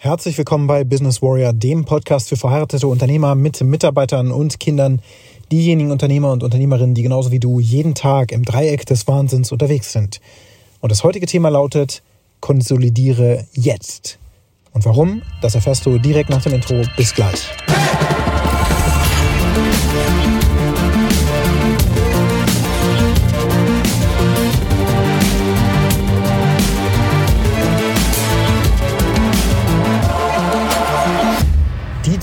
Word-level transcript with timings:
Herzlich 0.00 0.38
willkommen 0.38 0.68
bei 0.68 0.84
Business 0.84 1.22
Warrior, 1.22 1.52
dem 1.52 1.84
Podcast 1.84 2.28
für 2.28 2.36
verheiratete 2.36 2.86
Unternehmer 2.86 3.34
mit 3.34 3.60
Mitarbeitern 3.60 4.30
und 4.30 4.60
Kindern, 4.60 5.02
diejenigen 5.50 5.90
Unternehmer 5.90 6.30
und 6.30 6.44
Unternehmerinnen, 6.44 6.94
die 6.94 7.02
genauso 7.02 7.32
wie 7.32 7.40
du 7.40 7.58
jeden 7.58 7.96
Tag 7.96 8.30
im 8.30 8.44
Dreieck 8.44 8.86
des 8.86 9.08
Wahnsinns 9.08 9.50
unterwegs 9.50 9.92
sind. 9.92 10.20
Und 10.80 10.92
das 10.92 11.02
heutige 11.02 11.26
Thema 11.26 11.48
lautet 11.48 12.04
Konsolidiere 12.38 13.48
jetzt. 13.54 14.20
Und 14.72 14.84
warum? 14.84 15.22
Das 15.42 15.56
erfährst 15.56 15.84
du 15.84 15.98
direkt 15.98 16.30
nach 16.30 16.42
dem 16.42 16.54
Intro. 16.54 16.80
Bis 16.96 17.12
gleich. 17.12 17.48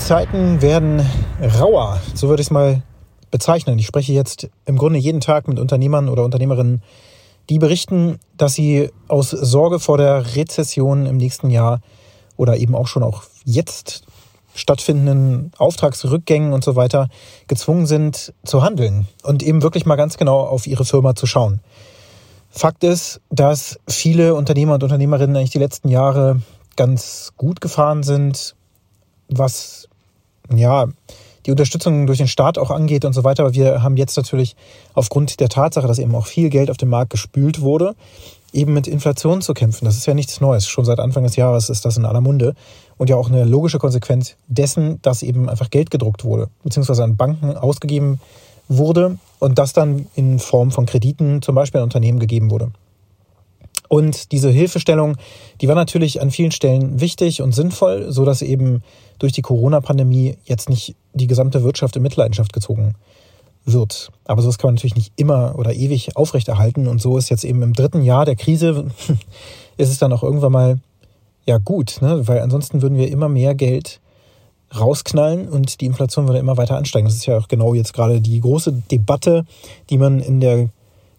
Zeiten 0.06 0.62
werden 0.62 1.04
rauer, 1.58 2.00
so 2.14 2.28
würde 2.28 2.40
ich 2.40 2.46
es 2.46 2.52
mal 2.52 2.80
bezeichnen. 3.32 3.76
Ich 3.80 3.86
spreche 3.86 4.12
jetzt 4.12 4.48
im 4.64 4.78
Grunde 4.78 5.00
jeden 5.00 5.20
Tag 5.20 5.48
mit 5.48 5.58
Unternehmern 5.58 6.08
oder 6.08 6.22
Unternehmerinnen, 6.22 6.80
die 7.50 7.58
berichten, 7.58 8.20
dass 8.36 8.54
sie 8.54 8.90
aus 9.08 9.30
Sorge 9.30 9.80
vor 9.80 9.98
der 9.98 10.36
Rezession 10.36 11.06
im 11.06 11.16
nächsten 11.16 11.50
Jahr 11.50 11.80
oder 12.36 12.56
eben 12.56 12.76
auch 12.76 12.86
schon 12.86 13.02
auch 13.02 13.24
jetzt 13.44 14.04
stattfindenden 14.54 15.50
Auftragsrückgängen 15.58 16.52
und 16.52 16.62
so 16.62 16.76
weiter 16.76 17.08
gezwungen 17.48 17.86
sind 17.86 18.32
zu 18.44 18.62
handeln 18.62 19.08
und 19.24 19.42
eben 19.42 19.60
wirklich 19.60 19.86
mal 19.86 19.96
ganz 19.96 20.18
genau 20.18 20.38
auf 20.38 20.68
ihre 20.68 20.84
Firma 20.84 21.16
zu 21.16 21.26
schauen. 21.26 21.58
Fakt 22.48 22.84
ist, 22.84 23.20
dass 23.30 23.80
viele 23.88 24.36
Unternehmer 24.36 24.74
und 24.74 24.84
Unternehmerinnen 24.84 25.34
eigentlich 25.34 25.50
die 25.50 25.58
letzten 25.58 25.88
Jahre 25.88 26.42
ganz 26.76 27.32
gut 27.36 27.60
gefahren 27.60 28.04
sind, 28.04 28.54
was 29.28 29.88
ja 30.54 30.86
die 31.46 31.52
Unterstützung 31.52 32.06
durch 32.06 32.18
den 32.18 32.28
Staat 32.28 32.58
auch 32.58 32.70
angeht 32.70 33.04
und 33.04 33.12
so 33.12 33.24
weiter. 33.24 33.44
Aber 33.44 33.54
wir 33.54 33.82
haben 33.82 33.96
jetzt 33.96 34.16
natürlich 34.16 34.56
aufgrund 34.94 35.40
der 35.40 35.48
Tatsache, 35.48 35.86
dass 35.86 35.98
eben 35.98 36.14
auch 36.14 36.26
viel 36.26 36.50
Geld 36.50 36.70
auf 36.70 36.76
den 36.76 36.88
Markt 36.88 37.10
gespült 37.10 37.60
wurde, 37.60 37.94
eben 38.52 38.74
mit 38.74 38.88
Inflation 38.88 39.42
zu 39.42 39.54
kämpfen. 39.54 39.84
Das 39.84 39.96
ist 39.96 40.06
ja 40.06 40.14
nichts 40.14 40.40
Neues. 40.40 40.66
Schon 40.66 40.84
seit 40.84 40.98
Anfang 40.98 41.22
des 41.22 41.36
Jahres 41.36 41.70
ist 41.70 41.84
das 41.84 41.96
in 41.96 42.04
aller 42.04 42.20
Munde 42.20 42.54
und 42.98 43.10
ja 43.10 43.16
auch 43.16 43.28
eine 43.28 43.44
logische 43.44 43.78
Konsequenz 43.78 44.36
dessen, 44.48 45.00
dass 45.02 45.22
eben 45.22 45.48
einfach 45.48 45.70
Geld 45.70 45.90
gedruckt 45.90 46.24
wurde, 46.24 46.48
beziehungsweise 46.64 47.04
an 47.04 47.16
Banken 47.16 47.56
ausgegeben 47.56 48.20
wurde 48.68 49.18
und 49.38 49.58
das 49.58 49.72
dann 49.72 50.06
in 50.14 50.38
Form 50.38 50.72
von 50.72 50.86
Krediten 50.86 51.42
zum 51.42 51.54
Beispiel 51.54 51.78
an 51.78 51.84
Unternehmen 51.84 52.18
gegeben 52.18 52.50
wurde. 52.50 52.72
Und 53.88 54.32
diese 54.32 54.50
Hilfestellung, 54.50 55.16
die 55.60 55.68
war 55.68 55.74
natürlich 55.74 56.20
an 56.20 56.30
vielen 56.30 56.52
Stellen 56.52 57.00
wichtig 57.00 57.42
und 57.42 57.54
sinnvoll, 57.54 58.10
so 58.10 58.24
dass 58.24 58.42
eben 58.42 58.82
durch 59.18 59.32
die 59.32 59.42
Corona-Pandemie 59.42 60.36
jetzt 60.44 60.68
nicht 60.68 60.96
die 61.14 61.26
gesamte 61.26 61.62
Wirtschaft 61.62 61.96
in 61.96 62.02
Mitleidenschaft 62.02 62.52
gezogen 62.52 62.94
wird. 63.64 64.10
Aber 64.24 64.42
sowas 64.42 64.58
kann 64.58 64.68
man 64.68 64.74
natürlich 64.74 64.96
nicht 64.96 65.12
immer 65.16 65.54
oder 65.58 65.74
ewig 65.74 66.16
aufrechterhalten. 66.16 66.86
Und 66.86 67.00
so 67.00 67.18
ist 67.18 67.30
jetzt 67.30 67.44
eben 67.44 67.62
im 67.62 67.72
dritten 67.72 68.02
Jahr 68.02 68.24
der 68.24 68.36
Krise, 68.36 68.86
ist 69.76 69.90
es 69.90 69.98
dann 69.98 70.12
auch 70.12 70.22
irgendwann 70.22 70.52
mal 70.52 70.78
ja 71.46 71.58
gut, 71.58 71.98
ne? 72.00 72.26
weil 72.26 72.40
ansonsten 72.40 72.82
würden 72.82 72.98
wir 72.98 73.08
immer 73.08 73.28
mehr 73.28 73.54
Geld 73.54 74.00
rausknallen 74.76 75.48
und 75.48 75.80
die 75.80 75.86
Inflation 75.86 76.26
würde 76.26 76.40
immer 76.40 76.56
weiter 76.56 76.76
ansteigen. 76.76 77.06
Das 77.06 77.14
ist 77.14 77.26
ja 77.26 77.38
auch 77.38 77.48
genau 77.48 77.74
jetzt 77.74 77.94
gerade 77.94 78.20
die 78.20 78.40
große 78.40 78.72
Debatte, 78.90 79.46
die 79.90 79.98
man 79.98 80.20
in 80.20 80.40
der 80.40 80.68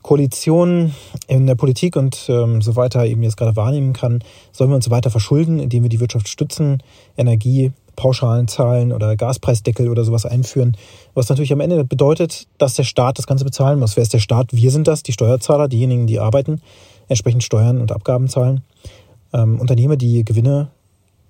Koalition 0.07 0.93
in 1.27 1.47
der 1.47 1.55
Politik 1.55 1.97
und 1.97 2.27
ähm, 2.29 2.61
so 2.61 2.77
weiter 2.77 3.05
eben 3.05 3.23
jetzt 3.23 3.35
gerade 3.35 3.57
wahrnehmen 3.57 3.91
kann, 3.91 4.23
sollen 4.53 4.69
wir 4.69 4.77
uns 4.77 4.89
weiter 4.89 5.09
verschulden, 5.11 5.59
indem 5.59 5.83
wir 5.83 5.89
die 5.89 5.99
Wirtschaft 5.99 6.29
stützen, 6.29 6.81
Energiepauschalen 7.17 8.47
zahlen 8.47 8.93
oder 8.93 9.17
Gaspreisdeckel 9.17 9.89
oder 9.89 10.05
sowas 10.05 10.25
einführen, 10.25 10.77
was 11.13 11.27
natürlich 11.27 11.51
am 11.51 11.59
Ende 11.59 11.83
bedeutet, 11.83 12.47
dass 12.57 12.75
der 12.75 12.85
Staat 12.85 13.17
das 13.17 13.27
Ganze 13.27 13.43
bezahlen 13.43 13.79
muss. 13.79 13.97
Wer 13.97 14.03
ist 14.03 14.13
der 14.13 14.19
Staat? 14.19 14.53
Wir 14.53 14.71
sind 14.71 14.87
das, 14.87 15.03
die 15.03 15.11
Steuerzahler, 15.11 15.67
diejenigen, 15.67 16.07
die 16.07 16.21
arbeiten, 16.21 16.61
entsprechend 17.09 17.43
Steuern 17.43 17.81
und 17.81 17.91
Abgaben 17.91 18.29
zahlen. 18.29 18.61
Ähm, 19.33 19.59
Unternehmer, 19.59 19.97
die 19.97 20.23
Gewinne 20.23 20.69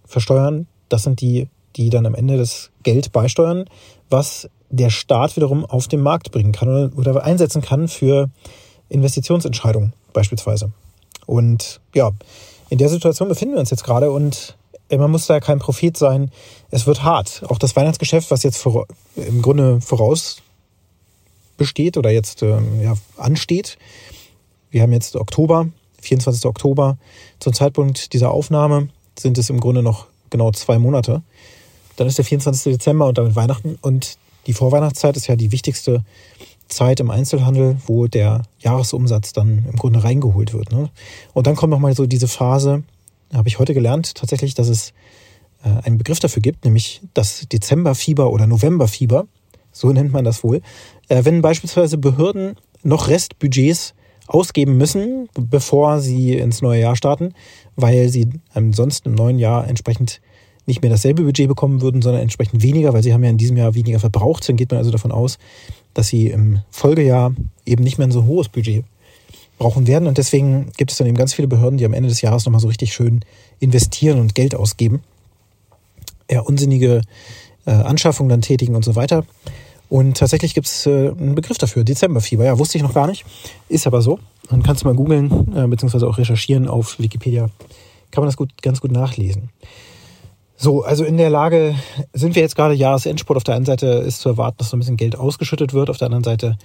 versteuern, 0.05 0.67
das 0.87 1.01
sind 1.01 1.19
die, 1.19 1.47
die 1.77 1.89
dann 1.89 2.05
am 2.05 2.13
Ende 2.13 2.37
das 2.37 2.69
Geld 2.83 3.11
beisteuern, 3.11 3.65
was 4.11 4.47
der 4.69 4.91
Staat 4.91 5.35
wiederum 5.35 5.65
auf 5.65 5.87
den 5.87 6.01
Markt 6.01 6.31
bringen 6.31 6.51
kann 6.51 6.69
oder, 6.69 6.91
oder 6.95 7.23
einsetzen 7.23 7.63
kann 7.63 7.87
für 7.87 8.29
Investitionsentscheidungen 8.89 9.93
beispielsweise. 10.13 10.71
Und 11.25 11.81
ja, 11.93 12.11
in 12.69 12.77
der 12.77 12.89
Situation 12.89 13.29
befinden 13.29 13.55
wir 13.55 13.59
uns 13.59 13.69
jetzt 13.69 13.83
gerade 13.83 14.11
und 14.11 14.55
man 14.89 15.11
muss 15.11 15.27
da 15.27 15.39
kein 15.39 15.59
Prophet 15.59 15.97
sein. 15.97 16.31
Es 16.71 16.87
wird 16.87 17.03
hart. 17.03 17.43
Auch 17.49 17.59
das 17.59 17.75
Weihnachtsgeschäft, 17.75 18.31
was 18.31 18.43
jetzt 18.43 18.57
vor, 18.57 18.87
im 19.15 19.41
Grunde 19.41 19.81
voraus 19.81 20.41
besteht 21.57 21.97
oder 21.97 22.09
jetzt 22.09 22.41
ähm, 22.43 22.81
ja, 22.81 22.93
ansteht. 23.17 23.77
Wir 24.69 24.83
haben 24.83 24.93
jetzt 24.93 25.15
Oktober, 25.15 25.67
24. 26.01 26.45
Oktober. 26.45 26.97
Zum 27.39 27.53
Zeitpunkt 27.53 28.13
dieser 28.13 28.31
Aufnahme 28.31 28.89
sind 29.19 29.37
es 29.37 29.49
im 29.49 29.59
Grunde 29.59 29.81
noch 29.81 30.05
genau 30.29 30.51
zwei 30.51 30.77
Monate. 30.77 31.21
Dann 31.97 32.07
ist 32.07 32.17
der 32.17 32.25
24. 32.25 32.73
Dezember 32.73 33.07
und 33.07 33.17
damit 33.17 33.35
Weihnachten. 33.35 33.77
Und 33.81 34.17
die 34.45 34.53
Vorweihnachtszeit 34.53 35.17
ist 35.17 35.27
ja 35.27 35.35
die 35.35 35.51
wichtigste 35.51 36.05
Zeit 36.67 36.99
im 36.99 37.11
Einzelhandel, 37.11 37.77
wo 37.85 38.07
der 38.07 38.43
Jahresumsatz 38.59 39.33
dann 39.33 39.65
im 39.69 39.75
Grunde 39.75 40.03
reingeholt 40.03 40.53
wird. 40.53 40.71
Ne? 40.71 40.89
Und 41.33 41.47
dann 41.47 41.55
kommt 41.55 41.71
nochmal 41.71 41.95
so 41.95 42.05
diese 42.05 42.27
Phase, 42.27 42.83
habe 43.33 43.47
ich 43.47 43.59
heute 43.59 43.73
gelernt, 43.73 44.15
tatsächlich, 44.15 44.53
dass 44.53 44.67
es 44.67 44.93
äh, 45.63 45.69
einen 45.85 45.97
Begriff 45.97 46.19
dafür 46.19 46.41
gibt, 46.41 46.65
nämlich 46.65 47.01
das 47.13 47.47
Dezemberfieber 47.51 48.31
oder 48.31 48.47
Novemberfieber, 48.47 49.27
so 49.71 49.91
nennt 49.91 50.11
man 50.11 50.25
das 50.25 50.43
wohl. 50.43 50.61
Äh, 51.09 51.25
wenn 51.25 51.41
beispielsweise 51.41 51.97
Behörden 51.97 52.55
noch 52.83 53.07
Restbudgets 53.07 53.93
ausgeben 54.27 54.77
müssen, 54.77 55.29
bevor 55.33 56.01
sie 56.01 56.33
ins 56.33 56.61
neue 56.61 56.81
Jahr 56.81 56.95
starten, 56.95 57.33
weil 57.75 58.09
sie 58.09 58.29
ansonsten 58.53 59.09
im 59.09 59.15
neuen 59.15 59.39
Jahr 59.39 59.67
entsprechend 59.67 60.21
nicht 60.65 60.81
mehr 60.81 60.91
dasselbe 60.91 61.23
Budget 61.23 61.47
bekommen 61.47 61.81
würden, 61.81 62.01
sondern 62.01 62.21
entsprechend 62.21 62.61
weniger, 62.61 62.93
weil 62.93 63.01
sie 63.01 63.13
haben 63.13 63.23
ja 63.23 63.29
in 63.29 63.37
diesem 63.37 63.55
Jahr 63.55 63.73
weniger 63.73 63.99
verbraucht. 63.99 64.47
Dann 64.47 64.57
geht 64.57 64.69
man 64.69 64.79
also 64.79 64.91
davon 64.91 65.13
aus, 65.13 65.37
dass 65.97 66.09
sie 66.09 66.27
im 66.27 66.59
Folgejahr 66.69 67.33
eben 67.65 67.83
nicht 67.83 67.97
mehr 67.97 68.05
ein 68.05 68.11
so 68.11 68.25
hohes 68.25 68.49
Budget 68.49 68.85
brauchen 69.57 69.87
werden. 69.87 70.07
Und 70.07 70.19
deswegen 70.19 70.71
gibt 70.77 70.91
es 70.91 70.97
dann 70.97 71.07
eben 71.07 71.17
ganz 71.17 71.33
viele 71.33 71.47
Behörden, 71.47 71.79
die 71.79 71.85
am 71.85 71.93
Ende 71.93 72.07
des 72.07 72.21
Jahres 72.21 72.45
nochmal 72.45 72.61
so 72.61 72.67
richtig 72.67 72.93
schön 72.93 73.21
investieren 73.59 74.19
und 74.19 74.35
Geld 74.35 74.53
ausgeben. 74.53 75.01
Ja, 76.29 76.41
unsinnige 76.41 77.01
äh, 77.65 77.71
Anschaffungen 77.71 78.29
dann 78.29 78.41
tätigen 78.41 78.75
und 78.75 78.85
so 78.85 78.95
weiter. 78.95 79.25
Und 79.89 80.17
tatsächlich 80.17 80.53
gibt 80.53 80.67
es 80.67 80.85
äh, 80.85 81.09
einen 81.09 81.33
Begriff 81.33 81.57
dafür, 81.57 81.83
Dezemberfieber. 81.83 82.45
Ja, 82.45 82.59
wusste 82.59 82.77
ich 82.77 82.83
noch 82.83 82.93
gar 82.93 83.07
nicht. 83.07 83.25
Ist 83.67 83.87
aber 83.87 84.03
so. 84.03 84.19
Dann 84.51 84.61
kannst 84.61 84.83
du 84.83 84.87
mal 84.87 84.95
googeln, 84.95 85.51
äh, 85.55 85.65
beziehungsweise 85.67 86.07
auch 86.07 86.19
recherchieren 86.19 86.67
auf 86.67 86.99
Wikipedia. 86.99 87.49
Kann 88.11 88.21
man 88.21 88.27
das 88.27 88.37
gut, 88.37 88.61
ganz 88.61 88.81
gut 88.81 88.91
nachlesen. 88.91 89.49
So, 90.59 90.83
also 90.83 91.03
in 91.03 91.17
der 91.17 91.29
Lage 91.29 91.75
sind 92.13 92.33
wir 92.33 92.41
jetzt 92.41 92.55
gerade 92.55 92.73
Jahresendsport. 92.73 93.37
Auf 93.37 93.43
der 93.43 93.55
einen 93.55 93.65
Seite 93.65 93.85
ist 93.85 94.21
zu 94.21 94.29
erwarten, 94.29 94.57
dass 94.57 94.71
so 94.71 94.75
ein 94.75 94.79
bisschen 94.79 94.97
Geld 94.97 95.15
ausgeschüttet 95.15 95.71
wird. 95.71 95.91
Auf 95.91 95.99
der 95.99 96.07
anderen 96.07 96.23
Seite 96.23 96.57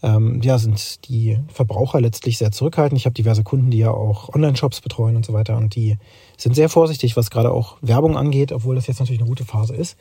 ähm, 0.00 0.40
ja, 0.42 0.58
sind 0.58 1.08
die 1.08 1.38
Verbraucher 1.48 2.00
letztlich 2.00 2.38
sehr 2.38 2.52
zurückhaltend. 2.52 3.00
Ich 3.00 3.04
habe 3.04 3.14
diverse 3.14 3.42
Kunden, 3.42 3.72
die 3.72 3.78
ja 3.78 3.90
auch 3.90 4.32
Online-Shops 4.32 4.80
betreuen 4.80 5.16
und 5.16 5.26
so 5.26 5.32
weiter. 5.32 5.56
Und 5.56 5.74
die 5.74 5.98
sind 6.36 6.54
sehr 6.54 6.68
vorsichtig, 6.68 7.16
was 7.16 7.30
gerade 7.30 7.50
auch 7.50 7.78
Werbung 7.80 8.16
angeht, 8.16 8.52
obwohl 8.52 8.76
das 8.76 8.86
jetzt 8.86 9.00
natürlich 9.00 9.20
eine 9.20 9.28
gute 9.28 9.44
Phase 9.44 9.74
ist. 9.74 9.96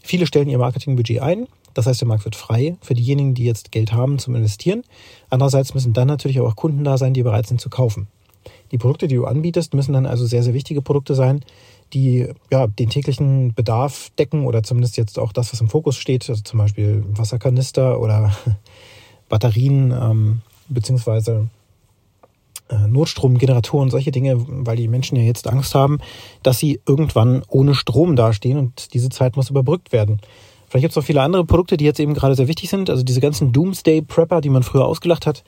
Viele 0.00 0.28
stellen 0.28 0.48
ihr 0.48 0.58
Marketingbudget 0.58 1.20
ein. 1.20 1.48
Das 1.74 1.86
heißt, 1.86 2.00
der 2.00 2.06
Markt 2.06 2.24
wird 2.24 2.36
frei 2.36 2.76
für 2.80 2.94
diejenigen, 2.94 3.34
die 3.34 3.44
jetzt 3.44 3.72
Geld 3.72 3.92
haben 3.92 4.20
zum 4.20 4.36
Investieren. 4.36 4.84
Andererseits 5.30 5.74
müssen 5.74 5.94
dann 5.94 6.06
natürlich 6.06 6.40
auch 6.40 6.54
Kunden 6.54 6.84
da 6.84 6.96
sein, 6.96 7.12
die 7.12 7.24
bereit 7.24 7.48
sind 7.48 7.60
zu 7.60 7.70
kaufen. 7.70 8.06
Die 8.70 8.78
Produkte, 8.78 9.08
die 9.08 9.16
du 9.16 9.24
anbietest, 9.24 9.74
müssen 9.74 9.92
dann 9.92 10.06
also 10.06 10.26
sehr, 10.26 10.42
sehr 10.42 10.54
wichtige 10.54 10.82
Produkte 10.82 11.14
sein, 11.14 11.44
die 11.94 12.28
ja, 12.50 12.66
den 12.66 12.90
täglichen 12.90 13.54
Bedarf 13.54 14.10
decken 14.18 14.44
oder 14.44 14.62
zumindest 14.62 14.96
jetzt 14.96 15.18
auch 15.18 15.32
das, 15.32 15.52
was 15.52 15.60
im 15.60 15.68
Fokus 15.68 15.96
steht, 15.96 16.28
also 16.28 16.42
zum 16.42 16.58
Beispiel 16.58 17.04
Wasserkanister 17.08 18.00
oder 18.00 18.32
Batterien 19.28 19.92
ähm, 19.92 20.40
beziehungsweise 20.68 21.48
äh, 22.68 22.86
Notstromgeneratoren, 22.88 23.90
solche 23.90 24.10
Dinge, 24.10 24.36
weil 24.38 24.76
die 24.76 24.88
Menschen 24.88 25.16
ja 25.16 25.22
jetzt 25.22 25.46
Angst 25.46 25.74
haben, 25.74 25.98
dass 26.42 26.58
sie 26.58 26.80
irgendwann 26.86 27.42
ohne 27.48 27.74
Strom 27.74 28.16
dastehen 28.16 28.58
und 28.58 28.94
diese 28.94 29.08
Zeit 29.08 29.36
muss 29.36 29.50
überbrückt 29.50 29.92
werden. 29.92 30.20
Vielleicht 30.68 30.82
gibt 30.82 30.92
es 30.92 30.96
noch 30.96 31.04
viele 31.04 31.22
andere 31.22 31.44
Produkte, 31.44 31.76
die 31.76 31.84
jetzt 31.84 32.00
eben 32.00 32.14
gerade 32.14 32.34
sehr 32.34 32.48
wichtig 32.48 32.68
sind. 32.68 32.90
Also 32.90 33.04
diese 33.04 33.20
ganzen 33.20 33.52
Doomsday 33.52 34.02
Prepper, 34.02 34.40
die 34.40 34.48
man 34.50 34.62
früher 34.62 34.86
ausgelacht 34.86 35.26
hat, 35.26 35.44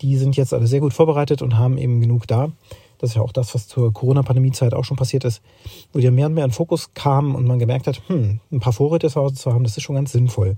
die 0.00 0.16
sind 0.16 0.36
jetzt 0.36 0.54
alle 0.54 0.66
sehr 0.66 0.80
gut 0.80 0.94
vorbereitet 0.94 1.42
und 1.42 1.58
haben 1.58 1.76
eben 1.76 2.00
genug 2.00 2.26
da. 2.26 2.50
Das 3.00 3.10
ist 3.10 3.16
ja 3.16 3.22
auch 3.22 3.32
das, 3.32 3.54
was 3.54 3.66
zur 3.66 3.92
Corona-Pandemie-Zeit 3.92 4.74
auch 4.74 4.84
schon 4.84 4.96
passiert 4.96 5.24
ist, 5.24 5.40
wo 5.92 5.98
die 5.98 6.10
mehr 6.10 6.26
und 6.26 6.34
mehr 6.34 6.44
in 6.44 6.50
Fokus 6.50 6.92
kamen 6.92 7.34
und 7.34 7.46
man 7.46 7.58
gemerkt 7.58 7.86
hat, 7.86 8.02
hm, 8.08 8.40
ein 8.52 8.60
paar 8.60 8.74
Vorräte 8.74 9.08
zu 9.08 9.20
Hause 9.20 9.34
zu 9.36 9.52
haben, 9.52 9.64
das 9.64 9.76
ist 9.76 9.82
schon 9.82 9.96
ganz 9.96 10.12
sinnvoll. 10.12 10.56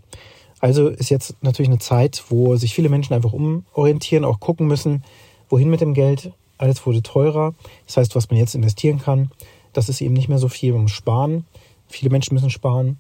Also 0.58 0.88
ist 0.88 1.10
jetzt 1.10 1.36
natürlich 1.42 1.70
eine 1.70 1.78
Zeit, 1.78 2.24
wo 2.28 2.56
sich 2.56 2.74
viele 2.74 2.88
Menschen 2.88 3.14
einfach 3.14 3.32
umorientieren, 3.32 4.24
auch 4.24 4.40
gucken 4.40 4.66
müssen, 4.66 5.02
wohin 5.48 5.70
mit 5.70 5.80
dem 5.80 5.94
Geld. 5.94 6.32
Alles 6.58 6.84
wurde 6.86 7.02
teurer. 7.02 7.54
Das 7.86 7.96
heißt, 7.96 8.14
was 8.14 8.30
man 8.30 8.38
jetzt 8.38 8.54
investieren 8.54 8.98
kann, 8.98 9.30
Das 9.72 9.88
ist 9.88 10.00
eben 10.00 10.14
nicht 10.14 10.28
mehr 10.28 10.38
so 10.38 10.48
viel. 10.48 10.72
Man 10.72 10.82
muss 10.82 10.92
sparen. 10.92 11.46
Viele 11.88 12.10
Menschen 12.10 12.34
müssen 12.34 12.50
sparen. 12.50 12.98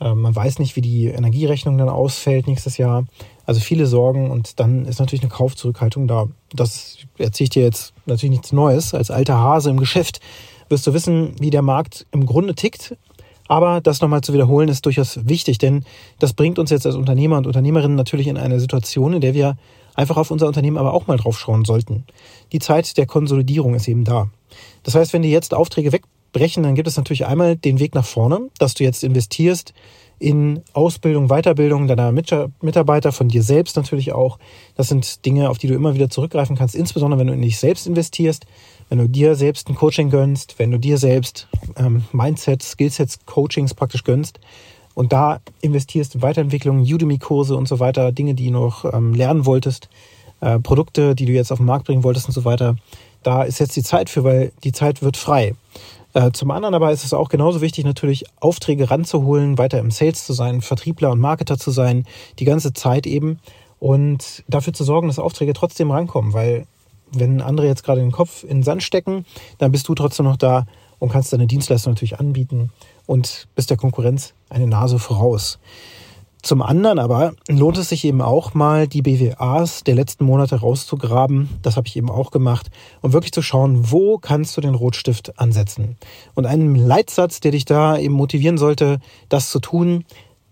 Ähm, 0.00 0.20
man 0.22 0.34
weiß 0.34 0.58
nicht, 0.58 0.76
wie 0.76 0.80
die 0.80 1.06
Energierechnung 1.06 1.78
dann 1.78 1.88
ausfällt 1.88 2.46
nächstes 2.46 2.76
Jahr. 2.78 3.04
Also 3.46 3.60
viele 3.60 3.86
Sorgen 3.86 4.30
und 4.30 4.58
dann 4.58 4.84
ist 4.84 4.98
natürlich 4.98 5.22
eine 5.22 5.30
Kaufzurückhaltung 5.30 6.08
da. 6.08 6.26
Das 6.52 6.98
erzähle 7.16 7.44
ich 7.44 7.50
dir 7.50 7.62
jetzt 7.62 7.94
natürlich 8.04 8.32
nichts 8.32 8.52
Neues. 8.52 8.92
Als 8.92 9.10
alter 9.10 9.38
Hase 9.38 9.70
im 9.70 9.78
Geschäft 9.78 10.20
wirst 10.68 10.86
du 10.86 10.92
wissen, 10.92 11.34
wie 11.40 11.50
der 11.50 11.62
Markt 11.62 12.06
im 12.10 12.26
Grunde 12.26 12.54
tickt. 12.54 12.96
Aber 13.48 13.80
das 13.80 14.00
nochmal 14.00 14.22
zu 14.22 14.32
wiederholen 14.32 14.68
ist 14.68 14.84
durchaus 14.84 15.20
wichtig, 15.28 15.58
denn 15.58 15.84
das 16.18 16.32
bringt 16.32 16.58
uns 16.58 16.70
jetzt 16.70 16.84
als 16.84 16.96
Unternehmer 16.96 17.38
und 17.38 17.46
Unternehmerinnen 17.46 17.96
natürlich 17.96 18.26
in 18.26 18.36
eine 18.36 18.58
Situation, 18.58 19.12
in 19.12 19.20
der 19.20 19.34
wir 19.34 19.56
einfach 19.94 20.16
auf 20.16 20.32
unser 20.32 20.48
Unternehmen 20.48 20.76
aber 20.76 20.92
auch 20.92 21.06
mal 21.06 21.16
drauf 21.16 21.38
schauen 21.38 21.64
sollten. 21.64 22.04
Die 22.50 22.58
Zeit 22.58 22.96
der 22.96 23.06
Konsolidierung 23.06 23.74
ist 23.74 23.86
eben 23.86 24.04
da. 24.04 24.28
Das 24.82 24.96
heißt, 24.96 25.12
wenn 25.12 25.22
die 25.22 25.30
jetzt 25.30 25.54
Aufträge 25.54 25.92
weg 25.92 26.02
brechen, 26.32 26.64
dann 26.64 26.74
gibt 26.74 26.88
es 26.88 26.96
natürlich 26.96 27.26
einmal 27.26 27.56
den 27.56 27.78
Weg 27.78 27.94
nach 27.94 28.04
vorne, 28.04 28.50
dass 28.58 28.74
du 28.74 28.84
jetzt 28.84 29.04
investierst 29.04 29.72
in 30.18 30.62
Ausbildung, 30.72 31.28
Weiterbildung 31.28 31.86
deiner 31.86 32.10
Mitarbeiter, 32.12 33.12
von 33.12 33.28
dir 33.28 33.42
selbst 33.42 33.76
natürlich 33.76 34.12
auch. 34.12 34.38
Das 34.74 34.88
sind 34.88 35.26
Dinge, 35.26 35.50
auf 35.50 35.58
die 35.58 35.66
du 35.66 35.74
immer 35.74 35.94
wieder 35.94 36.08
zurückgreifen 36.08 36.56
kannst, 36.56 36.74
insbesondere 36.74 37.20
wenn 37.20 37.26
du 37.26 37.34
in 37.34 37.42
dich 37.42 37.58
selbst 37.58 37.86
investierst, 37.86 38.46
wenn 38.88 38.98
du 38.98 39.08
dir 39.08 39.34
selbst 39.34 39.68
ein 39.68 39.74
Coaching 39.74 40.10
gönnst, 40.10 40.58
wenn 40.58 40.70
du 40.70 40.78
dir 40.78 40.96
selbst 40.98 41.48
ähm, 41.76 42.04
Mindsets, 42.12 42.70
Skillsets, 42.72 43.18
Coachings 43.26 43.74
praktisch 43.74 44.04
gönnst 44.04 44.40
und 44.94 45.12
da 45.12 45.40
investierst 45.60 46.14
in 46.14 46.22
Weiterentwicklung, 46.22 46.80
Udemy-Kurse 46.80 47.56
und 47.56 47.68
so 47.68 47.80
weiter, 47.80 48.12
Dinge, 48.12 48.34
die 48.34 48.46
du 48.46 48.52
noch 48.52 48.90
ähm, 48.90 49.12
lernen 49.12 49.44
wolltest, 49.44 49.90
äh, 50.40 50.58
Produkte, 50.58 51.14
die 51.14 51.26
du 51.26 51.32
jetzt 51.32 51.52
auf 51.52 51.58
den 51.58 51.66
Markt 51.66 51.86
bringen 51.86 52.04
wolltest 52.04 52.26
und 52.28 52.32
so 52.32 52.44
weiter. 52.44 52.76
Da 53.26 53.42
ist 53.42 53.58
jetzt 53.58 53.74
die 53.74 53.82
Zeit 53.82 54.08
für, 54.08 54.22
weil 54.22 54.52
die 54.62 54.70
Zeit 54.70 55.02
wird 55.02 55.16
frei. 55.16 55.56
Äh, 56.14 56.30
zum 56.30 56.52
anderen 56.52 56.76
aber 56.76 56.92
ist 56.92 57.04
es 57.04 57.12
auch 57.12 57.28
genauso 57.28 57.60
wichtig, 57.60 57.84
natürlich 57.84 58.24
Aufträge 58.38 58.88
ranzuholen, 58.88 59.58
weiter 59.58 59.80
im 59.80 59.90
Sales 59.90 60.24
zu 60.24 60.32
sein, 60.32 60.60
Vertriebler 60.60 61.10
und 61.10 61.18
Marketer 61.18 61.58
zu 61.58 61.72
sein, 61.72 62.04
die 62.38 62.44
ganze 62.44 62.72
Zeit 62.72 63.04
eben 63.04 63.40
und 63.80 64.44
dafür 64.46 64.72
zu 64.74 64.84
sorgen, 64.84 65.08
dass 65.08 65.18
Aufträge 65.18 65.54
trotzdem 65.54 65.90
rankommen, 65.90 66.34
weil 66.34 66.68
wenn 67.10 67.40
andere 67.40 67.66
jetzt 67.66 67.82
gerade 67.82 68.00
den 68.00 68.12
Kopf 68.12 68.44
in 68.44 68.58
den 68.58 68.62
Sand 68.62 68.84
stecken, 68.84 69.26
dann 69.58 69.72
bist 69.72 69.88
du 69.88 69.96
trotzdem 69.96 70.26
noch 70.26 70.36
da 70.36 70.64
und 71.00 71.10
kannst 71.10 71.32
deine 71.32 71.48
Dienstleistung 71.48 71.94
natürlich 71.94 72.20
anbieten 72.20 72.70
und 73.06 73.48
bist 73.56 73.70
der 73.70 73.76
Konkurrenz 73.76 74.34
eine 74.50 74.68
Nase 74.68 75.00
voraus. 75.00 75.58
Zum 76.46 76.62
anderen 76.62 77.00
aber 77.00 77.34
lohnt 77.48 77.76
es 77.76 77.88
sich 77.88 78.04
eben 78.04 78.22
auch 78.22 78.54
mal, 78.54 78.86
die 78.86 79.02
BWAs 79.02 79.82
der 79.82 79.96
letzten 79.96 80.24
Monate 80.24 80.54
rauszugraben. 80.54 81.48
Das 81.62 81.76
habe 81.76 81.88
ich 81.88 81.96
eben 81.96 82.08
auch 82.08 82.30
gemacht, 82.30 82.68
um 83.02 83.12
wirklich 83.12 83.32
zu 83.32 83.42
schauen, 83.42 83.90
wo 83.90 84.18
kannst 84.18 84.56
du 84.56 84.60
den 84.60 84.76
Rotstift 84.76 85.40
ansetzen. 85.40 85.96
Und 86.36 86.46
ein 86.46 86.76
Leitsatz, 86.76 87.40
der 87.40 87.50
dich 87.50 87.64
da 87.64 87.98
eben 87.98 88.14
motivieren 88.14 88.58
sollte, 88.58 89.00
das 89.28 89.50
zu 89.50 89.58
tun, 89.58 90.04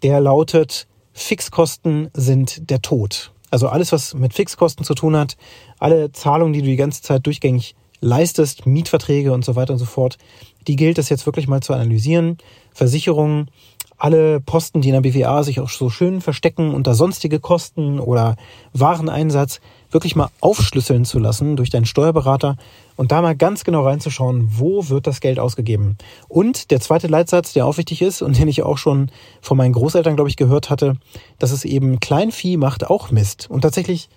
der 0.03 0.21
lautet, 0.21 0.89
Fixkosten 1.13 2.11
sind 2.13 2.71
der 2.71 2.83
Tod. 2.83 3.31
Also 3.53 3.69
alles, 3.69 3.93
was 3.93 4.15
mit 4.15 4.35
Fixkosten 4.35 4.85
zu 4.85 4.95
tun 4.95 5.17
hat, 5.17 5.37
alle 5.79 6.11
Zahlungen, 6.11 6.55
die 6.55 6.61
du 6.63 6.67
die 6.67 6.75
ganze 6.75 7.03
Zeit 7.03 7.25
durchgängig 7.25 7.77
leistest, 8.01 8.67
Mietverträge 8.67 9.33
und 9.33 9.45
so 9.45 9.55
weiter 9.55 9.73
und 9.73 9.79
so 9.79 9.85
fort, 9.85 10.19
die 10.67 10.75
gilt 10.75 10.99
es 10.99 11.09
jetzt 11.09 11.27
wirklich 11.27 11.47
mal 11.47 11.63
zu 11.63 11.73
analysieren. 11.73 12.39
Versicherungen, 12.73 13.49
alle 13.97 14.41
Posten, 14.41 14.81
die 14.81 14.89
in 14.89 14.95
der 14.95 15.01
BWA 15.01 15.43
sich 15.43 15.61
auch 15.61 15.69
so 15.69 15.91
schön 15.91 16.21
verstecken 16.21 16.75
unter 16.75 16.95
sonstige 16.95 17.41
Kosten 17.41 18.01
oder 18.01 18.37
Wareneinsatz, 18.73 19.61
wirklich 19.91 20.17
mal 20.17 20.29
aufschlüsseln 20.41 21.05
zu 21.05 21.19
lassen 21.19 21.57
durch 21.57 21.71
deinen 21.71 21.87
Steuerberater 21.87 22.57
und 22.97 23.13
da 23.13 23.23
mal 23.23 23.37
ganz 23.37 23.65
genau 23.65 23.85
reinzuschauen, 23.85 24.49
wo 24.59 24.89
wird 24.89 25.07
das 25.07 25.21
Geld 25.21 25.39
ausgegeben. 25.39 25.97
Und 26.29 26.71
der 26.71 26.81
zweite 26.81 27.07
Leitsatz, 27.07 27.53
der 27.53 27.67
auch 27.67 27.79
wichtig 27.79 28.03
ist 28.03 28.21
und 28.21 28.39
den 28.39 28.49
ich 28.49 28.63
auch 28.63 28.79
schon 28.79 29.11
von 29.41 29.57
meinen 29.57 29.73
Großeltern, 29.73 30.17
glaube 30.17 30.31
ich, 30.31 30.37
gehört 30.37 30.71
hatte, 30.71 30.97
dass 31.39 31.53
es 31.53 31.65
eben 31.65 32.01
Kleinvieh 32.01 32.57
macht 32.57 32.89
auch 32.91 33.11
Mist. 33.11 33.49
Und 33.49 33.63
tatsächlich, 33.63 34.09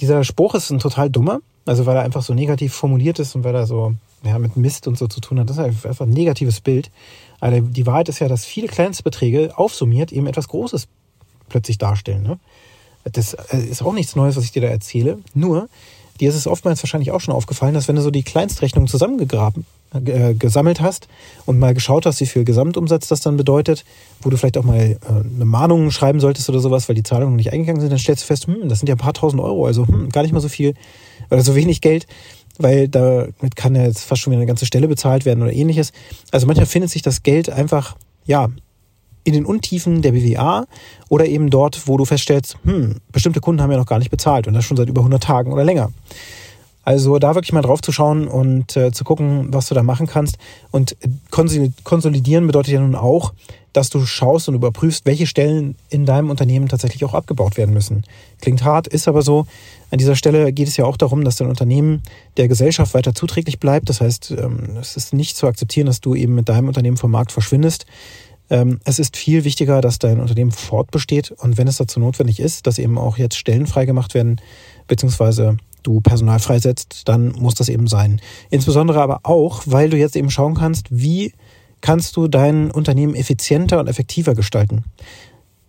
dieser 0.00 0.24
Spruch 0.24 0.54
ist 0.54 0.70
ein 0.70 0.78
total 0.78 1.10
dummer, 1.10 1.40
also 1.66 1.86
weil 1.86 1.96
er 1.96 2.02
einfach 2.02 2.22
so 2.22 2.34
negativ 2.34 2.72
formuliert 2.72 3.18
ist 3.18 3.34
und 3.34 3.44
weil 3.44 3.54
er 3.54 3.66
so 3.66 3.94
ja, 4.24 4.38
mit 4.38 4.56
Mist 4.56 4.86
und 4.86 4.98
so 4.98 5.06
zu 5.06 5.20
tun 5.20 5.38
hat. 5.38 5.48
Das 5.48 5.58
ist 5.58 5.86
einfach 5.86 6.06
ein 6.06 6.10
negatives 6.10 6.60
Bild. 6.60 6.90
Aber 7.40 7.60
die 7.60 7.86
Wahrheit 7.86 8.08
ist 8.08 8.18
ja, 8.18 8.28
dass 8.28 8.44
viele 8.44 8.68
Kleinstbeträge 8.68 9.56
aufsummiert 9.56 10.12
eben 10.12 10.26
etwas 10.26 10.48
Großes 10.48 10.88
plötzlich 11.48 11.78
darstellen. 11.78 12.22
Ne? 12.22 12.38
Das 13.04 13.34
äh, 13.34 13.58
ist 13.58 13.82
auch 13.82 13.92
nichts 13.92 14.16
Neues, 14.16 14.36
was 14.36 14.44
ich 14.44 14.52
dir 14.52 14.62
da 14.62 14.68
erzähle. 14.68 15.18
Nur, 15.34 15.68
dir 16.20 16.28
ist 16.28 16.36
es 16.36 16.46
oftmals 16.46 16.82
wahrscheinlich 16.82 17.10
auch 17.10 17.20
schon 17.20 17.34
aufgefallen, 17.34 17.74
dass 17.74 17.88
wenn 17.88 17.96
du 17.96 18.02
so 18.02 18.10
die 18.10 18.22
Kleinstrechnungen 18.24 18.88
zusammengegraben, 18.88 19.64
äh, 19.94 20.34
gesammelt 20.34 20.82
hast 20.82 21.08
und 21.46 21.58
mal 21.58 21.72
geschaut 21.72 22.04
hast, 22.04 22.20
wie 22.20 22.26
viel 22.26 22.44
Gesamtumsatz 22.44 23.08
das 23.08 23.22
dann 23.22 23.38
bedeutet, 23.38 23.86
wo 24.20 24.28
du 24.28 24.36
vielleicht 24.36 24.58
auch 24.58 24.64
mal 24.64 24.76
äh, 24.76 24.96
eine 25.08 25.44
Mahnung 25.46 25.90
schreiben 25.90 26.20
solltest 26.20 26.48
oder 26.50 26.60
sowas, 26.60 26.88
weil 26.88 26.96
die 26.96 27.02
Zahlungen 27.02 27.32
noch 27.32 27.38
nicht 27.38 27.52
eingegangen 27.54 27.80
sind, 27.80 27.90
dann 27.90 27.98
stellst 27.98 28.24
du 28.24 28.26
fest, 28.26 28.46
hm, 28.46 28.68
das 28.68 28.80
sind 28.80 28.88
ja 28.88 28.96
ein 28.96 28.98
paar 28.98 29.14
tausend 29.14 29.40
Euro, 29.40 29.64
also 29.64 29.86
hm, 29.86 30.10
gar 30.10 30.22
nicht 30.22 30.32
mal 30.32 30.40
so 30.40 30.48
viel 30.48 30.74
oder 31.30 31.40
so 31.40 31.54
wenig 31.54 31.80
Geld 31.80 32.06
weil 32.58 32.88
damit 32.88 33.56
kann 33.56 33.74
ja 33.74 33.84
jetzt 33.84 34.04
fast 34.04 34.22
schon 34.22 34.32
wieder 34.32 34.40
eine 34.40 34.46
ganze 34.46 34.66
Stelle 34.66 34.88
bezahlt 34.88 35.24
werden 35.24 35.42
oder 35.42 35.52
ähnliches. 35.52 35.92
Also 36.30 36.46
manchmal 36.46 36.66
findet 36.66 36.90
sich 36.90 37.02
das 37.02 37.22
Geld 37.22 37.48
einfach, 37.50 37.96
ja, 38.26 38.48
in 39.24 39.34
den 39.34 39.44
Untiefen 39.44 40.00
der 40.02 40.12
BWA 40.12 40.66
oder 41.08 41.26
eben 41.26 41.50
dort, 41.50 41.86
wo 41.86 41.96
du 41.96 42.04
feststellst, 42.04 42.56
hm, 42.64 42.96
bestimmte 43.12 43.40
Kunden 43.40 43.60
haben 43.60 43.70
ja 43.70 43.76
noch 43.76 43.86
gar 43.86 43.98
nicht 43.98 44.10
bezahlt 44.10 44.46
und 44.46 44.54
das 44.54 44.64
schon 44.64 44.76
seit 44.76 44.88
über 44.88 45.02
100 45.02 45.22
Tagen 45.22 45.52
oder 45.52 45.64
länger. 45.64 45.90
Also 46.82 47.18
da 47.18 47.34
wirklich 47.34 47.52
mal 47.52 47.60
drauf 47.60 47.82
zu 47.82 47.92
schauen 47.92 48.26
und 48.26 48.74
äh, 48.74 48.92
zu 48.92 49.04
gucken, 49.04 49.48
was 49.52 49.68
du 49.68 49.74
da 49.74 49.82
machen 49.82 50.06
kannst. 50.06 50.38
Und 50.70 50.96
konsolidieren 51.30 52.46
bedeutet 52.46 52.72
ja 52.72 52.80
nun 52.80 52.94
auch, 52.94 53.34
dass 53.78 53.90
du 53.90 54.04
schaust 54.04 54.48
und 54.48 54.56
überprüfst, 54.56 55.06
welche 55.06 55.28
Stellen 55.28 55.76
in 55.88 56.04
deinem 56.04 56.30
Unternehmen 56.30 56.66
tatsächlich 56.66 57.04
auch 57.04 57.14
abgebaut 57.14 57.56
werden 57.56 57.72
müssen. 57.72 58.02
Klingt 58.40 58.64
hart, 58.64 58.88
ist 58.88 59.06
aber 59.06 59.22
so. 59.22 59.46
An 59.92 59.98
dieser 59.98 60.16
Stelle 60.16 60.52
geht 60.52 60.66
es 60.66 60.76
ja 60.76 60.84
auch 60.84 60.96
darum, 60.96 61.24
dass 61.24 61.36
dein 61.36 61.48
Unternehmen 61.48 62.02
der 62.36 62.48
Gesellschaft 62.48 62.92
weiter 62.92 63.14
zuträglich 63.14 63.60
bleibt. 63.60 63.88
Das 63.88 64.00
heißt, 64.00 64.32
ähm, 64.32 64.76
es 64.80 64.96
ist 64.96 65.14
nicht 65.14 65.36
zu 65.36 65.46
akzeptieren, 65.46 65.86
dass 65.86 66.00
du 66.00 66.16
eben 66.16 66.34
mit 66.34 66.48
deinem 66.48 66.66
Unternehmen 66.66 66.96
vom 66.96 67.12
Markt 67.12 67.30
verschwindest. 67.30 67.86
Ähm, 68.50 68.80
es 68.84 68.98
ist 68.98 69.16
viel 69.16 69.44
wichtiger, 69.44 69.80
dass 69.80 70.00
dein 70.00 70.18
Unternehmen 70.18 70.50
fortbesteht 70.50 71.30
und 71.30 71.56
wenn 71.56 71.68
es 71.68 71.76
dazu 71.76 72.00
notwendig 72.00 72.40
ist, 72.40 72.66
dass 72.66 72.80
eben 72.80 72.98
auch 72.98 73.16
jetzt 73.16 73.36
Stellen 73.36 73.68
freigemacht 73.68 74.14
werden, 74.14 74.40
beziehungsweise 74.88 75.56
du 75.84 76.00
Personal 76.00 76.40
freisetzt, 76.40 77.02
dann 77.04 77.28
muss 77.28 77.54
das 77.54 77.68
eben 77.68 77.86
sein. 77.86 78.20
Insbesondere 78.50 79.00
aber 79.00 79.20
auch, 79.22 79.62
weil 79.66 79.88
du 79.88 79.96
jetzt 79.96 80.16
eben 80.16 80.30
schauen 80.30 80.54
kannst, 80.54 80.88
wie 80.90 81.32
kannst 81.80 82.16
du 82.16 82.28
dein 82.28 82.70
Unternehmen 82.70 83.14
effizienter 83.14 83.78
und 83.78 83.88
effektiver 83.88 84.34
gestalten. 84.34 84.84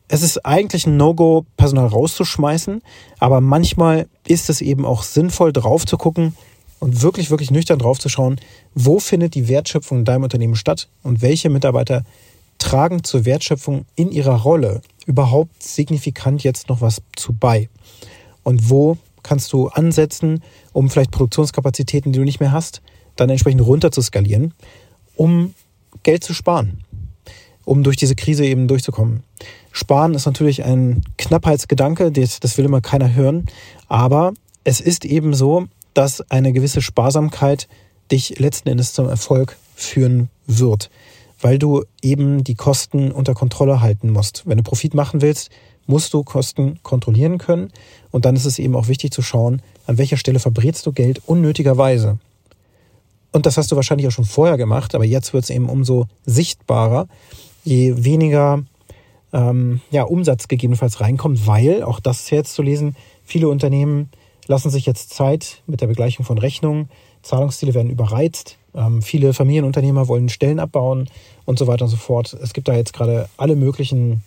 Es 0.08 0.24
ist 0.24 0.44
eigentlich 0.46 0.88
ein 0.88 0.98
No-Go, 0.98 1.46
Personal 1.56 1.86
rauszuschmeißen, 1.86 2.82
aber 3.20 3.42
manchmal 3.42 4.08
ist 4.28 4.50
es 4.50 4.62
eben 4.62 4.86
auch 4.86 5.04
sinnvoll, 5.04 5.54
drauf 5.54 5.86
zu 5.86 5.98
gucken 5.98 6.36
und 6.80 7.02
wirklich, 7.02 7.30
wirklich 7.30 7.52
nüchtern 7.52 7.78
drauf 7.78 8.00
zu 8.00 8.10
schauen, 8.10 8.40
wo 8.74 9.00
findet 9.00 9.36
die 9.36 9.48
Wertschöpfung 9.48 10.00
in 10.00 10.06
deinem 10.06 10.24
Unternehmen 10.24 10.56
statt 10.56 10.90
und 11.04 11.22
welche 11.22 11.50
Mitarbeiter 11.50 12.04
tragen 12.58 13.04
zur 13.04 13.26
Wertschöpfung 13.26 13.86
in 13.96 14.12
ihrer 14.12 14.42
Rolle 14.42 14.82
überhaupt 15.06 15.62
signifikant 15.62 16.44
jetzt 16.44 16.70
noch 16.70 16.82
was 16.82 17.02
zu 17.16 17.34
bei. 17.34 17.70
Und 18.44 18.70
wo 18.70 18.98
kannst 19.24 19.54
du 19.54 19.68
ansetzen, 19.68 20.42
um 20.74 20.90
vielleicht 20.90 21.12
Produktionskapazitäten, 21.12 22.12
die 22.12 22.20
du 22.20 22.26
nicht 22.26 22.40
mehr 22.40 22.52
hast, 22.52 22.82
dann 23.16 23.30
entsprechend 23.30 23.62
runter 23.62 23.92
zu 23.92 24.02
skalieren, 24.02 24.54
um 25.16 25.54
Geld 26.04 26.24
zu 26.24 26.34
sparen, 26.34 26.84
um 27.66 27.84
durch 27.84 27.98
diese 27.98 28.16
Krise 28.16 28.46
eben 28.46 28.68
durchzukommen. 28.68 29.24
Sparen 29.72 30.14
ist 30.14 30.26
natürlich 30.26 30.64
ein 30.64 31.04
Knappheitsgedanke, 31.18 32.12
das, 32.12 32.40
das 32.40 32.58
will 32.58 32.66
immer 32.66 32.82
keiner 32.82 33.14
hören, 33.14 33.46
aber 33.88 34.34
es 34.64 34.82
ist 34.82 35.06
eben 35.06 35.34
so, 35.34 35.68
dass 35.94 36.22
eine 36.30 36.54
gewisse 36.54 36.82
Sparsamkeit 36.82 37.68
dich 38.12 38.40
letzten 38.40 38.70
Endes 38.70 38.94
zum 38.94 39.08
Erfolg 39.08 39.58
führen 39.76 40.30
wird, 40.48 40.90
weil 41.42 41.60
du 41.60 41.84
eben 42.02 42.44
die 42.44 42.56
Kosten 42.56 43.12
unter 43.12 43.34
Kontrolle 43.34 43.82
halten 43.82 44.12
musst. 44.12 44.44
Wenn 44.46 44.58
du 44.58 44.64
Profit 44.64 44.94
machen 44.94 45.22
willst, 45.22 45.50
musst 45.90 46.14
du 46.14 46.24
Kosten 46.24 46.80
kontrollieren 46.84 47.38
können. 47.38 47.72
Und 48.12 48.26
dann 48.26 48.36
ist 48.36 48.46
es 48.46 48.60
eben 48.60 48.76
auch 48.76 48.88
wichtig 48.88 49.12
zu 49.12 49.22
schauen, 49.22 49.62
an 49.88 49.98
welcher 49.98 50.18
Stelle 50.18 50.40
verbrätst 50.40 50.86
du 50.86 50.92
Geld 50.92 51.22
unnötigerweise. 51.26 52.20
Und 53.32 53.46
das 53.46 53.58
hast 53.58 53.72
du 53.72 53.76
wahrscheinlich 53.76 54.08
auch 54.08 54.12
schon 54.12 54.26
vorher 54.26 54.58
gemacht, 54.58 54.96
aber 54.96 55.06
jetzt 55.06 55.34
wird 55.34 55.44
es 55.44 55.50
eben 55.50 55.70
umso 55.70 56.08
sichtbarer, 56.26 57.08
je 57.64 58.04
weniger 58.04 58.64
ähm, 59.34 59.82
ja, 59.92 60.04
Umsatz 60.04 60.48
gegebenenfalls 60.48 61.02
reinkommt, 61.02 61.46
weil, 61.46 61.84
auch 61.84 62.00
das 62.00 62.22
ist 62.22 62.32
jetzt 62.32 62.54
zu 62.54 62.62
lesen, 62.62 62.96
viele 63.24 63.50
Unternehmen 63.50 64.10
lassen 64.48 64.72
sich 64.72 64.86
jetzt 64.88 65.12
Zeit 65.12 65.62
mit 65.68 65.82
der 65.82 65.88
Begleichung 65.88 66.26
von 66.26 66.40
Rechnungen, 66.40 66.90
Zahlungsziele 67.22 67.74
werden 67.76 67.92
überreizt, 67.92 68.58
ähm, 68.74 69.02
viele 69.02 69.34
Familienunternehmer 69.34 70.08
wollen 70.08 70.30
Stellen 70.30 70.60
abbauen 70.60 71.10
und 71.46 71.60
so 71.60 71.68
weiter 71.68 71.86
und 71.86 71.92
so 71.92 71.98
fort. 71.98 72.36
Es 72.42 72.54
gibt 72.54 72.68
da 72.68 72.76
jetzt 72.76 72.94
gerade 72.94 73.30
alle 73.38 73.56
möglichen 73.56 74.24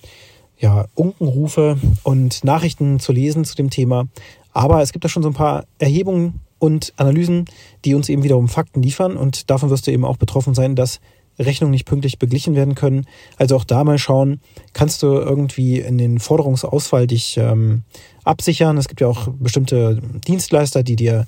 ja, 0.59 0.87
Unkenrufe 0.95 1.79
und 2.05 2.45
Nachrichten 2.45 3.01
zu 3.01 3.13
lesen 3.13 3.45
zu 3.45 3.57
dem 3.57 3.71
Thema. 3.71 4.07
Aber 4.53 4.83
es 4.83 4.93
gibt 4.93 5.05
da 5.05 5.09
schon 5.09 5.23
so 5.23 5.31
ein 5.31 5.35
paar 5.35 5.65
Erhebungen 5.79 6.41
und 6.63 6.93
Analysen, 6.97 7.47
die 7.85 7.97
uns 7.97 8.09
eben 8.09 8.23
wiederum 8.23 8.47
Fakten 8.47 8.85
liefern. 8.85 9.17
Und 9.17 9.51
davon 9.51 9.69
wirst 9.69 9.89
du 9.89 9.91
eben 9.91 10.05
auch 10.05 10.17
betroffen 10.17 10.55
sein, 10.55 10.77
dass 10.77 11.01
Rechnungen 11.37 11.73
nicht 11.73 11.87
pünktlich 11.87 12.21
beglichen 12.21 12.55
werden 12.55 12.77
können. 12.77 13.05
Also 13.37 13.57
auch 13.57 13.65
da 13.65 13.83
mal 13.83 13.99
schauen, 13.99 14.41
kannst 14.73 15.03
du 15.03 15.09
irgendwie 15.09 15.81
in 15.81 15.99
den 15.99 16.21
Forderungsausfall 16.21 17.09
dich 17.09 17.37
ähm, 17.37 17.83
absichern. 18.23 18.79
Es 18.79 18.87
gibt 18.87 19.01
ja 19.01 19.09
auch 19.09 19.27
bestimmte 19.41 20.01
Dienstleister, 20.29 20.85
die 20.85 20.95
dir 20.95 21.27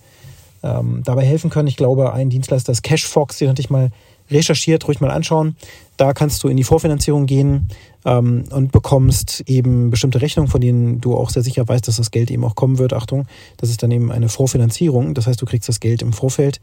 ähm, 0.63 1.03
dabei 1.05 1.25
helfen 1.25 1.51
können. 1.51 1.67
Ich 1.67 1.77
glaube, 1.77 2.13
ein 2.13 2.31
Dienstleister 2.31 2.71
ist 2.71 2.83
Cashfox, 2.85 3.39
den 3.39 3.49
hatte 3.49 3.61
ich 3.61 3.71
mal 3.71 3.91
recherchiert, 4.31 4.87
ruhig 4.89 5.01
mal 5.01 5.11
anschauen. 5.11 5.57
Da 5.97 6.13
kannst 6.13 6.43
du 6.43 6.49
in 6.49 6.57
die 6.57 6.65
Vorfinanzierung 6.65 7.27
gehen 7.27 7.69
ähm, 8.05 8.45
und 8.51 8.73
bekommst 8.73 9.45
eben 9.47 9.91
bestimmte 9.91 10.21
Rechnungen, 10.21 10.51
von 10.51 10.61
denen 10.61 11.01
du 11.01 11.17
auch 11.17 11.31
sehr 11.31 11.43
sicher 11.43 11.67
weißt, 11.67 11.87
dass 11.87 11.97
das 11.97 12.11
Geld 12.11 12.31
eben 12.31 12.45
auch 12.45 12.55
kommen 12.55 12.79
wird. 12.79 12.93
Achtung, 12.93 13.27
das 13.57 13.71
ist 13.71 13.83
dann 13.83 13.91
eben 13.91 14.11
eine 14.11 14.29
Vorfinanzierung. 14.29 15.15
Das 15.15 15.27
heißt, 15.27 15.41
du 15.41 15.47
kriegst 15.47 15.69
das 15.69 15.81
Geld 15.81 16.03
im 16.03 16.13
Vorfeld 16.13 16.61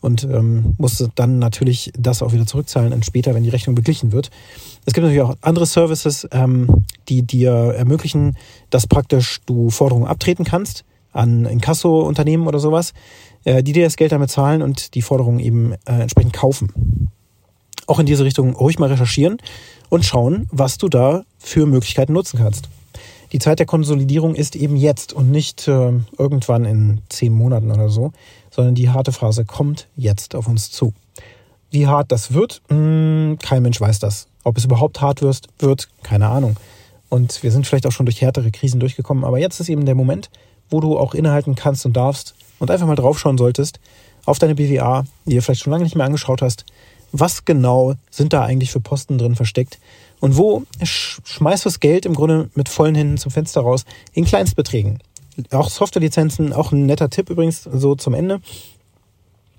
und 0.00 0.24
ähm, 0.24 0.74
musst 0.78 1.06
dann 1.14 1.38
natürlich 1.38 1.92
das 1.98 2.22
auch 2.22 2.32
wieder 2.32 2.46
zurückzahlen 2.46 2.92
und 2.92 3.04
später, 3.04 3.34
wenn 3.34 3.42
die 3.42 3.50
Rechnung 3.50 3.74
beglichen 3.74 4.12
wird. 4.12 4.30
Es 4.86 4.94
gibt 4.94 5.04
natürlich 5.04 5.22
auch 5.22 5.36
andere 5.42 5.66
Services, 5.66 6.26
ähm, 6.32 6.84
die 7.08 7.22
dir 7.22 7.52
ermöglichen, 7.52 8.36
dass 8.70 8.86
praktisch 8.86 9.40
du 9.46 9.68
Forderungen 9.68 10.06
abtreten 10.06 10.44
kannst 10.44 10.84
an 11.12 11.44
Inkasso-Unternehmen 11.44 12.46
oder 12.46 12.60
sowas, 12.60 12.92
äh, 13.44 13.62
die 13.62 13.72
dir 13.72 13.84
das 13.84 13.96
Geld 13.96 14.12
damit 14.12 14.30
zahlen 14.30 14.62
und 14.62 14.94
die 14.94 15.02
Forderungen 15.02 15.40
eben 15.40 15.72
äh, 15.72 16.00
entsprechend 16.00 16.32
kaufen 16.32 17.10
auch 17.90 17.98
in 17.98 18.06
diese 18.06 18.24
Richtung 18.24 18.54
ruhig 18.54 18.78
mal 18.78 18.88
recherchieren 18.88 19.38
und 19.88 20.04
schauen, 20.04 20.46
was 20.52 20.78
du 20.78 20.88
da 20.88 21.24
für 21.38 21.66
Möglichkeiten 21.66 22.12
nutzen 22.12 22.38
kannst. 22.38 22.68
Die 23.32 23.40
Zeit 23.40 23.58
der 23.58 23.66
Konsolidierung 23.66 24.34
ist 24.34 24.56
eben 24.56 24.76
jetzt 24.76 25.12
und 25.12 25.30
nicht 25.30 25.66
äh, 25.68 25.92
irgendwann 26.16 26.64
in 26.64 27.00
zehn 27.08 27.32
Monaten 27.32 27.70
oder 27.70 27.88
so, 27.88 28.12
sondern 28.50 28.76
die 28.76 28.90
harte 28.90 29.12
Phase 29.12 29.44
kommt 29.44 29.88
jetzt 29.96 30.34
auf 30.34 30.46
uns 30.46 30.70
zu. 30.70 30.94
Wie 31.70 31.86
hart 31.86 32.10
das 32.10 32.32
wird, 32.32 32.62
mh, 32.68 32.76
hm, 32.76 33.38
kein 33.40 33.62
Mensch 33.62 33.80
weiß 33.80 33.98
das. 33.98 34.28
Ob 34.42 34.56
es 34.56 34.64
überhaupt 34.64 35.00
hart 35.00 35.20
wird, 35.20 35.42
wird, 35.58 35.88
keine 36.02 36.28
Ahnung. 36.28 36.56
Und 37.08 37.42
wir 37.42 37.50
sind 37.50 37.66
vielleicht 37.66 37.86
auch 37.86 37.92
schon 37.92 38.06
durch 38.06 38.20
härtere 38.20 38.50
Krisen 38.52 38.80
durchgekommen, 38.80 39.24
aber 39.24 39.38
jetzt 39.38 39.60
ist 39.60 39.68
eben 39.68 39.84
der 39.84 39.96
Moment, 39.96 40.30
wo 40.70 40.80
du 40.80 40.96
auch 40.96 41.14
innehalten 41.14 41.56
kannst 41.56 41.86
und 41.86 41.96
darfst 41.96 42.34
und 42.60 42.70
einfach 42.70 42.86
mal 42.86 42.94
draufschauen 42.94 43.36
solltest 43.36 43.80
auf 44.26 44.38
deine 44.38 44.54
BWA, 44.54 45.04
die 45.24 45.34
du 45.34 45.42
vielleicht 45.42 45.62
schon 45.62 45.72
lange 45.72 45.84
nicht 45.84 45.96
mehr 45.96 46.06
angeschaut 46.06 46.42
hast, 46.42 46.64
was 47.10 47.44
genau 47.44 47.94
sind 48.10 48.32
da 48.32 48.44
eigentlich 48.44 48.70
für 48.70 48.80
Posten 48.80 49.18
drin 49.18 49.34
versteckt 49.34 49.80
und 50.20 50.36
wo 50.36 50.62
schmeißt 50.82 51.66
das 51.66 51.80
Geld 51.80 52.06
im 52.06 52.14
Grunde 52.14 52.50
mit 52.54 52.68
vollen 52.68 52.94
Händen 52.94 53.18
zum 53.18 53.32
Fenster 53.32 53.62
raus 53.62 53.84
in 54.12 54.24
Kleinstbeträgen. 54.24 55.02
Auch 55.50 55.70
Softwarelizenzen, 55.70 56.52
auch 56.52 56.70
ein 56.70 56.86
netter 56.86 57.10
Tipp 57.10 57.30
übrigens 57.30 57.64
so 57.64 57.94
zum 57.96 58.14
Ende. 58.14 58.40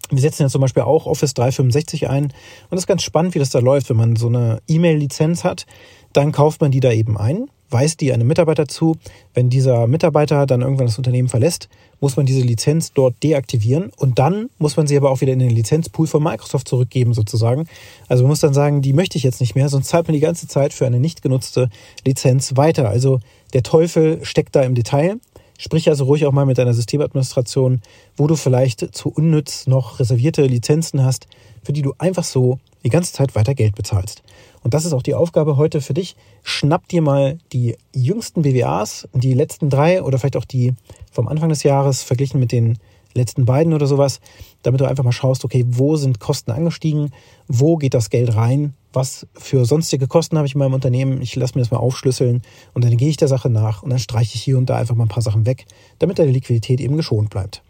Wir 0.10 0.22
setzen 0.22 0.44
ja 0.44 0.50
zum 0.50 0.62
Beispiel 0.62 0.84
auch 0.84 1.06
Office 1.06 1.34
365 1.34 2.10
ein 2.10 2.26
und 2.26 2.34
das 2.70 2.82
ist 2.82 2.88
ganz 2.88 3.02
spannend, 3.02 3.34
wie 3.34 3.40
das 3.40 3.50
da 3.50 3.60
läuft. 3.60 3.90
Wenn 3.90 3.98
man 3.98 4.16
so 4.16 4.28
eine 4.28 4.62
E-Mail-Lizenz 4.68 5.44
hat, 5.44 5.66
dann 6.14 6.32
kauft 6.32 6.62
man 6.62 6.72
die 6.72 6.82
da 6.82 6.92
eben 6.92 7.18
ein 7.18 7.50
weist 7.72 8.02
die 8.02 8.14
einem 8.14 8.28
Mitarbeiter 8.28 8.68
zu. 8.68 8.98
Wenn 9.34 9.50
dieser 9.50 9.88
Mitarbeiter 9.88 10.46
dann 10.46 10.62
irgendwann 10.62 10.88
das 10.88 10.98
Unternehmen 10.98 11.30
verlässt, 11.30 11.70
muss 12.00 12.18
man 12.18 12.26
diese 12.26 12.42
Lizenz 12.42 12.94
dort 12.94 13.16
deaktivieren 13.24 13.92
und 13.98 14.20
dann 14.20 14.50
muss 14.58 14.76
man 14.78 14.88
sie 14.88 14.98
aber 14.98 15.12
auch 15.12 15.22
wieder 15.22 15.34
in 15.34 15.40
den 15.40 15.52
Lizenzpool 15.52 16.08
von 16.08 16.24
Microsoft 16.24 16.68
zurückgeben 16.68 17.14
sozusagen. 17.14 17.68
Also 18.08 18.24
man 18.24 18.30
muss 18.30 18.40
dann 18.40 18.54
sagen, 18.54 18.82
die 18.82 18.94
möchte 18.94 19.18
ich 19.18 19.24
jetzt 19.24 19.40
nicht 19.40 19.56
mehr, 19.56 19.70
sonst 19.70 19.88
zahlt 19.88 20.08
man 20.08 20.14
die 20.14 20.20
ganze 20.20 20.48
Zeit 20.48 20.74
für 20.74 20.86
eine 20.86 21.00
nicht 21.00 21.22
genutzte 21.22 21.70
Lizenz 22.06 22.58
weiter. 22.58 22.90
Also 22.90 23.20
der 23.54 23.64
Teufel 23.64 24.20
steckt 24.24 24.56
da 24.56 24.64
im 24.64 24.76
Detail. 24.76 25.18
Sprich 25.58 25.90
also 25.90 26.06
ruhig 26.06 26.26
auch 26.26 26.32
mal 26.32 26.48
mit 26.48 26.58
deiner 26.58 26.74
Systemadministration, 26.74 27.82
wo 28.18 28.26
du 28.26 28.36
vielleicht 28.36 28.96
zu 28.96 29.10
unnütz 29.10 29.68
noch 29.68 30.00
reservierte 30.00 30.44
Lizenzen 30.44 31.06
hast, 31.06 31.28
für 31.64 31.72
die 31.72 31.84
du 31.84 31.94
einfach 32.00 32.24
so 32.24 32.58
die 32.84 32.90
ganze 32.90 33.14
Zeit 33.14 33.36
weiter 33.36 33.56
Geld 33.56 33.76
bezahlst. 33.76 34.24
Und 34.64 34.74
das 34.74 34.86
ist 34.86 34.94
auch 34.94 35.04
die 35.04 35.16
Aufgabe 35.16 35.58
heute 35.58 35.82
für 35.82 35.94
dich. 35.94 36.16
Schnapp 36.44 36.88
dir 36.88 37.02
mal 37.02 37.38
die 37.52 37.76
jüngsten 37.94 38.42
BWAs, 38.42 39.08
die 39.14 39.34
letzten 39.34 39.70
drei 39.70 40.02
oder 40.04 40.20
vielleicht 40.20 40.38
auch 40.38 40.46
die 40.46 40.74
vom 41.12 41.28
Anfang 41.28 41.50
des 41.50 41.64
Jahres 41.64 42.04
verglichen 42.04 42.40
mit 42.40 42.52
den 42.52 42.78
letzten 43.14 43.46
beiden 43.46 43.74
oder 43.74 43.88
sowas, 43.88 44.20
damit 44.64 44.82
du 44.82 44.86
einfach 44.86 45.04
mal 45.04 45.12
schaust, 45.12 45.44
okay, 45.44 45.66
wo 45.68 45.96
sind 45.96 46.20
Kosten 46.20 46.52
angestiegen, 46.52 47.12
wo 47.48 47.78
geht 47.78 47.94
das 47.94 48.10
Geld 48.10 48.36
rein, 48.36 48.74
was 48.94 49.28
für 49.34 49.66
sonstige 49.66 50.08
Kosten 50.08 50.38
habe 50.38 50.48
ich 50.48 50.54
in 50.56 50.60
meinem 50.60 50.74
Unternehmen, 50.74 51.22
ich 51.22 51.36
lasse 51.36 51.56
mir 51.56 51.62
das 51.62 51.72
mal 51.72 51.78
aufschlüsseln 51.78 52.42
und 52.74 52.84
dann 52.84 52.96
gehe 52.98 53.10
ich 53.10 53.18
der 53.18 53.28
Sache 53.28 53.50
nach 53.50 53.84
und 53.84 53.90
dann 53.90 54.00
streiche 54.00 54.36
ich 54.36 54.42
hier 54.42 54.58
und 54.58 54.70
da 54.70 54.78
einfach 54.78 54.96
mal 54.96 55.06
ein 55.06 55.10
paar 55.10 55.24
Sachen 55.24 55.46
weg, 55.46 55.66
damit 56.00 56.20
deine 56.20 56.32
Liquidität 56.32 56.80
eben 56.80 56.98
geschont 56.98 57.30
bleibt. 57.30 57.64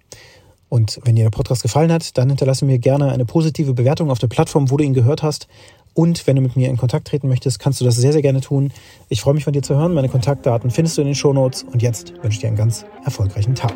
Und 0.72 1.02
wenn 1.04 1.18
dir 1.18 1.26
der 1.26 1.32
Podcast 1.32 1.64
gefallen 1.64 1.92
hat, 1.92 2.18
dann 2.18 2.30
hinterlasse 2.30 2.64
mir 2.64 2.80
gerne 2.80 3.12
eine 3.12 3.26
positive 3.26 3.74
Bewertung 3.74 4.10
auf 4.10 4.20
der 4.20 4.28
Plattform, 4.28 4.72
wo 4.72 4.78
du 4.78 4.86
ihn 4.86 4.94
gehört 4.94 5.22
hast. 5.22 5.50
Und 5.94 6.26
wenn 6.28 6.38
du 6.38 6.42
mit 6.42 6.56
mir 6.56 6.70
in 6.70 6.78
Kontakt 6.78 7.10
treten 7.10 7.28
möchtest, 7.28 7.60
kannst 7.60 7.82
du 7.82 7.86
das 7.86 7.98
sehr, 7.98 8.14
sehr 8.14 8.22
gerne 8.22 8.40
tun. 8.40 8.72
Ich 9.10 9.20
freue 9.20 9.34
mich 9.34 9.44
von 9.44 9.52
dir 9.52 9.64
zu 9.64 9.76
hören. 9.76 9.94
Meine 9.94 10.08
Kontaktdaten 10.08 10.72
findest 10.72 10.98
du 10.98 11.02
in 11.02 11.08
den 11.08 11.16
Shownotes. 11.16 11.64
Und 11.64 11.82
jetzt 11.82 12.14
wünsche 12.24 12.36
ich 12.36 12.40
dir 12.40 12.48
einen 12.48 12.56
ganz 12.56 12.86
erfolgreichen 13.04 13.54
Tag. 13.54 13.74